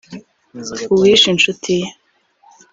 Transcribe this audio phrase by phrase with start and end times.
[0.93, 1.87] uwishe inshuti ye